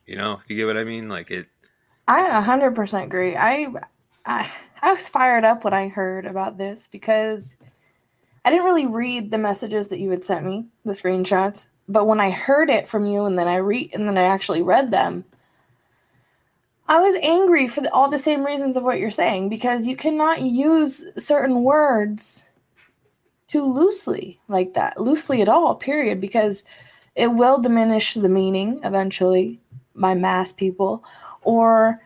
You 0.07 0.15
know, 0.15 0.39
you 0.47 0.55
get 0.55 0.65
what 0.65 0.77
I 0.77 0.83
mean? 0.83 1.07
Like 1.07 1.29
it. 1.29 1.47
I 2.07 2.23
100% 2.41 3.03
agree. 3.03 3.37
I, 3.37 3.67
I 4.25 4.49
I 4.81 4.93
was 4.93 5.07
fired 5.07 5.45
up 5.45 5.63
when 5.63 5.73
I 5.73 5.87
heard 5.87 6.25
about 6.25 6.57
this 6.57 6.87
because 6.91 7.55
I 8.43 8.49
didn't 8.49 8.65
really 8.65 8.87
read 8.87 9.29
the 9.29 9.37
messages 9.37 9.89
that 9.89 9.99
you 9.99 10.09
had 10.09 10.23
sent 10.23 10.47
me, 10.47 10.65
the 10.83 10.93
screenshots, 10.93 11.67
but 11.87 12.07
when 12.07 12.19
I 12.19 12.31
heard 12.31 12.71
it 12.71 12.89
from 12.89 13.05
you 13.05 13.25
and 13.25 13.37
then 13.37 13.47
I 13.47 13.57
read 13.57 13.91
and 13.93 14.07
then 14.07 14.17
I 14.17 14.23
actually 14.23 14.63
read 14.63 14.89
them, 14.89 15.25
I 16.89 16.99
was 16.99 17.15
angry 17.21 17.67
for 17.67 17.81
the, 17.81 17.93
all 17.93 18.09
the 18.09 18.17
same 18.17 18.43
reasons 18.43 18.75
of 18.75 18.83
what 18.83 18.99
you're 18.99 19.11
saying 19.11 19.49
because 19.49 19.85
you 19.85 19.95
cannot 19.95 20.41
use 20.41 21.05
certain 21.17 21.63
words 21.63 22.43
too 23.47 23.63
loosely 23.63 24.39
like 24.47 24.73
that, 24.73 24.99
loosely 24.99 25.43
at 25.43 25.49
all, 25.49 25.75
period, 25.75 26.19
because 26.19 26.63
it 27.15 27.27
will 27.27 27.61
diminish 27.61 28.15
the 28.15 28.27
meaning 28.27 28.79
eventually 28.83 29.59
by 29.95 30.15
mass 30.15 30.51
people 30.51 31.03
or 31.43 32.01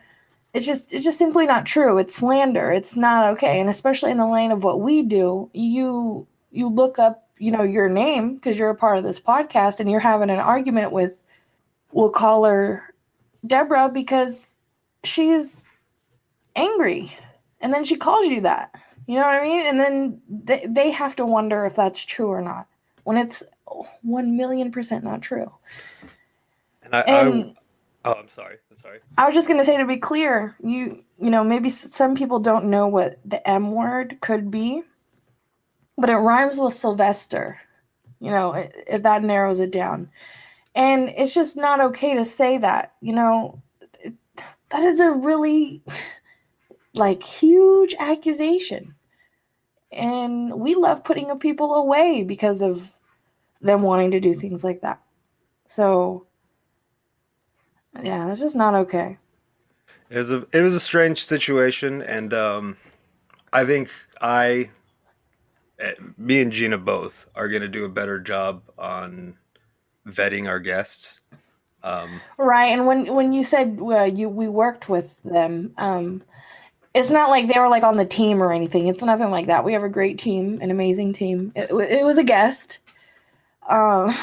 it's 0.52 0.66
just 0.66 0.92
it's 0.92 1.02
just 1.02 1.18
simply 1.18 1.46
not 1.46 1.64
true. 1.64 1.96
It's 1.96 2.14
slander. 2.14 2.70
It's 2.70 2.94
not 2.94 3.32
okay. 3.32 3.60
And 3.60 3.70
especially 3.70 4.10
in 4.10 4.18
the 4.18 4.26
lane 4.26 4.52
of 4.52 4.64
what 4.64 4.80
we 4.80 5.02
do, 5.02 5.50
you 5.54 6.26
you 6.52 6.68
look 6.68 6.98
up, 6.98 7.26
you 7.38 7.50
know, 7.50 7.62
your 7.62 7.88
name 7.88 8.34
because 8.34 8.58
you're 8.58 8.70
a 8.70 8.74
part 8.74 8.98
of 8.98 9.04
this 9.04 9.18
podcast 9.18 9.80
and 9.80 9.90
you're 9.90 9.98
having 9.98 10.30
an 10.30 10.38
argument 10.38 10.92
with 10.92 11.16
we'll 11.92 12.10
call 12.10 12.44
her 12.44 12.94
Deborah 13.46 13.88
because 13.88 14.53
she's 15.06 15.64
angry. 16.56 17.12
And 17.60 17.72
then 17.72 17.84
she 17.84 17.96
calls 17.96 18.26
you 18.26 18.40
that. 18.42 18.74
You 19.06 19.16
know 19.16 19.22
what 19.22 19.34
i 19.34 19.42
mean? 19.42 19.66
And 19.66 19.78
then 19.80 20.20
they, 20.28 20.66
they 20.68 20.90
have 20.90 21.16
to 21.16 21.26
wonder 21.26 21.66
if 21.66 21.76
that's 21.76 22.02
true 22.02 22.28
or 22.28 22.40
not 22.40 22.66
when 23.04 23.16
it's 23.16 23.42
1 24.02 24.36
million 24.36 24.72
percent 24.72 25.04
not 25.04 25.20
true. 25.22 25.50
And, 26.82 26.94
I, 26.94 27.00
and 27.00 27.56
I, 28.04 28.10
oh 28.10 28.14
i'm 28.14 28.28
sorry. 28.28 28.56
I'm 28.70 28.76
sorry. 28.76 29.00
I 29.18 29.26
was 29.26 29.34
just 29.34 29.46
going 29.46 29.58
to 29.58 29.64
say 29.64 29.76
to 29.76 29.86
be 29.86 29.96
clear 29.96 30.56
you 30.62 31.02
you 31.18 31.30
know 31.30 31.44
maybe 31.44 31.68
some 31.68 32.14
people 32.14 32.38
don't 32.40 32.66
know 32.66 32.86
what 32.86 33.18
the 33.24 33.46
m 33.48 33.72
word 33.72 34.18
could 34.20 34.50
be 34.50 34.82
but 35.98 36.10
it 36.10 36.16
rhymes 36.16 36.58
with 36.58 36.74
sylvester 36.74 37.58
you 38.20 38.30
know 38.30 38.52
if 38.86 39.02
that 39.02 39.22
narrows 39.22 39.60
it 39.60 39.70
down. 39.70 40.08
And 40.74 41.10
it's 41.10 41.34
just 41.34 41.56
not 41.56 41.80
okay 41.80 42.14
to 42.14 42.24
say 42.24 42.58
that, 42.58 42.94
you 43.00 43.12
know. 43.12 43.62
That 44.70 44.82
is 44.82 45.00
a 45.00 45.10
really 45.10 45.82
like 46.94 47.22
huge 47.22 47.94
accusation. 47.98 48.94
And 49.92 50.52
we 50.54 50.74
love 50.74 51.04
putting 51.04 51.36
people 51.38 51.74
away 51.74 52.22
because 52.22 52.62
of 52.62 52.88
them 53.60 53.82
wanting 53.82 54.10
to 54.12 54.20
do 54.20 54.34
things 54.34 54.64
like 54.64 54.80
that. 54.80 55.00
So 55.68 56.26
yeah, 58.02 58.26
that's 58.26 58.40
just 58.40 58.56
not 58.56 58.74
okay. 58.74 59.18
It 60.10 60.18
was 60.18 60.30
a 60.30 60.46
it 60.52 60.60
was 60.60 60.74
a 60.74 60.80
strange 60.80 61.24
situation, 61.24 62.02
and 62.02 62.34
um, 62.34 62.76
I 63.52 63.64
think 63.64 63.90
I, 64.20 64.70
eh, 65.78 65.94
me 66.18 66.42
and 66.42 66.52
Gina 66.52 66.78
both 66.78 67.26
are 67.34 67.48
going 67.48 67.62
to 67.62 67.68
do 67.68 67.84
a 67.84 67.88
better 67.88 68.18
job 68.18 68.62
on 68.78 69.36
vetting 70.06 70.48
our 70.48 70.60
guests. 70.60 71.20
Um, 71.84 72.22
right, 72.38 72.72
and 72.72 72.86
when 72.86 73.14
when 73.14 73.34
you 73.34 73.44
said 73.44 73.78
uh, 73.80 74.04
you 74.04 74.28
we 74.30 74.48
worked 74.48 74.88
with 74.88 75.10
them, 75.22 75.74
um, 75.76 76.22
it's 76.94 77.10
not 77.10 77.28
like 77.28 77.46
they 77.46 77.60
were 77.60 77.68
like 77.68 77.82
on 77.82 77.98
the 77.98 78.06
team 78.06 78.42
or 78.42 78.52
anything. 78.52 78.88
It's 78.88 79.02
nothing 79.02 79.30
like 79.30 79.48
that. 79.48 79.64
We 79.64 79.74
have 79.74 79.84
a 79.84 79.88
great 79.90 80.18
team, 80.18 80.60
an 80.62 80.70
amazing 80.70 81.12
team. 81.12 81.52
It, 81.54 81.70
it 81.70 82.04
was 82.04 82.16
a 82.16 82.24
guest, 82.24 82.78
um, 83.68 84.16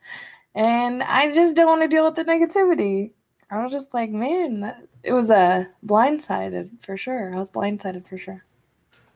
and 0.54 1.02
I 1.02 1.32
just 1.32 1.56
don't 1.56 1.66
want 1.66 1.82
to 1.82 1.88
deal 1.88 2.04
with 2.04 2.14
the 2.14 2.24
negativity. 2.24 3.10
I 3.50 3.60
was 3.60 3.72
just 3.72 3.92
like, 3.92 4.10
man, 4.10 4.60
that, 4.60 4.80
it 5.02 5.12
was 5.12 5.30
a 5.30 5.34
uh, 5.34 5.64
blindsided 5.84 6.70
for 6.84 6.96
sure. 6.96 7.34
I 7.34 7.38
was 7.38 7.50
blindsided 7.50 8.06
for 8.06 8.18
sure. 8.18 8.44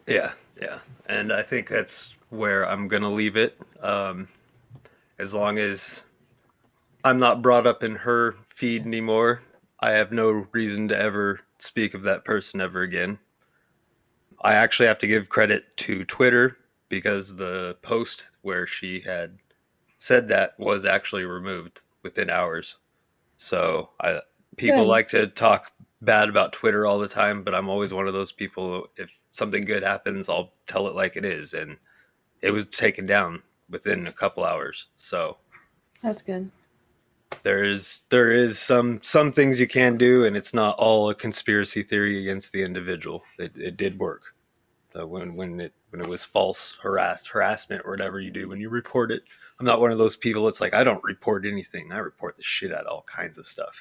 Yeah, 0.09 0.33
yeah, 0.61 0.81
and 1.07 1.33
I 1.33 1.43
think 1.43 1.69
that's 1.69 2.17
where 2.31 2.69
I'm 2.69 2.89
gonna 2.89 3.11
leave 3.11 3.37
it. 3.37 3.57
Um, 3.81 4.27
as 5.21 5.33
long 5.33 5.59
as 5.59 6.03
I'm 7.04 7.18
not 7.18 7.42
brought 7.42 7.66
up 7.66 7.84
in 7.84 7.94
her 7.96 8.37
feed 8.54 8.87
anymore, 8.87 9.42
I 9.84 9.90
have 9.90 10.12
no 10.12 10.46
reason 10.52 10.88
to 10.88 10.99
ever 10.99 11.40
speak 11.58 11.92
of 11.92 12.04
that 12.04 12.25
person 12.25 12.62
ever 12.62 12.80
again. 12.80 13.18
I 14.40 14.54
actually 14.54 14.87
have 14.87 14.99
to 15.00 15.06
give 15.06 15.28
credit 15.28 15.76
to 15.76 16.06
Twitter 16.06 16.56
because 16.88 17.37
the 17.37 17.76
post 17.82 18.25
where 18.40 18.66
she 18.66 19.00
had 19.00 19.37
said 19.99 20.28
that 20.28 20.58
was 20.58 20.87
actually 20.87 21.25
removed 21.25 21.82
within 22.02 22.30
hours. 22.30 22.76
So 23.37 23.90
I 24.00 24.20
people 24.56 24.84
good. 24.84 24.88
like 24.88 25.08
to 25.08 25.26
talk 25.26 25.73
bad 26.00 26.30
about 26.30 26.54
Twitter 26.54 26.87
all 26.87 26.99
the 26.99 27.08
time, 27.08 27.42
but 27.42 27.54
I'm 27.54 27.68
always 27.68 27.92
one 27.92 28.08
of 28.08 28.14
those 28.14 28.32
people. 28.32 28.88
If 28.96 29.18
something 29.32 29.64
good 29.66 29.82
happens, 29.82 30.30
I'll 30.30 30.54
tell 30.66 30.88
it 30.88 30.94
like 30.94 31.16
it 31.16 31.26
is, 31.26 31.52
and 31.52 31.76
it 32.40 32.52
was 32.52 32.64
taken 32.66 33.04
down 33.04 33.42
within 33.68 34.06
a 34.06 34.12
couple 34.12 34.44
hours. 34.44 34.87
So 34.96 35.37
that's 36.02 36.23
good. 36.23 36.50
There 37.43 37.64
is 37.64 38.00
there 38.11 38.31
is 38.31 38.59
some 38.59 39.00
some 39.03 39.33
things 39.33 39.61
you 39.61 39.67
can 39.67 39.97
do, 39.99 40.25
and 40.25 40.37
it's 40.37 40.55
not 40.55 40.76
all 40.79 41.11
a 41.11 41.14
conspiracy 41.14 41.83
theory 41.83 42.21
against 42.21 42.53
the 42.53 42.62
individual. 42.62 43.23
It, 43.38 43.53
it 43.57 43.76
did 43.76 43.99
work 43.99 44.35
uh, 44.99 45.07
when 45.07 45.35
when 45.35 45.61
it 45.61 45.73
when 45.91 46.00
it 46.00 46.09
was 46.09 46.25
false 46.25 46.76
harass 46.83 47.26
harassment 47.26 47.83
or 47.85 47.91
whatever 47.91 48.21
you 48.21 48.31
do 48.31 48.49
when 48.49 48.61
you 48.61 48.69
report 48.69 49.11
it. 49.11 49.23
I'm 49.61 49.67
not 49.67 49.81
one 49.81 49.93
of 49.93 49.99
those 49.99 50.17
people. 50.17 50.49
It's 50.49 50.61
like 50.61 50.75
I 50.75 50.85
don't 50.85 51.03
report 51.05 51.47
anything. 51.47 51.93
I 51.93 51.99
report 51.99 52.37
the 52.37 52.43
shit 52.43 52.73
out 52.73 52.87
of 52.87 52.93
all 52.93 53.06
kinds 53.06 53.39
of 53.39 53.47
stuff. 53.47 53.75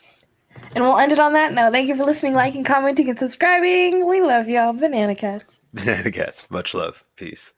And 0.76 0.84
we'll 0.84 0.98
end 0.98 1.12
it 1.12 1.20
on 1.20 1.34
that 1.34 1.54
note. 1.54 1.72
Thank 1.72 1.88
you 1.88 1.96
for 1.96 2.04
listening, 2.04 2.34
liking, 2.36 2.64
commenting, 2.64 3.10
and 3.10 3.18
subscribing. 3.18 4.08
We 4.08 4.22
love 4.22 4.48
y'all. 4.48 4.74
Banana 4.74 5.16
Kats. 5.16 5.60
Banana 5.74 6.12
Kats. 6.12 6.50
Much 6.52 6.74
love. 6.74 7.04
Peace. 7.16 7.54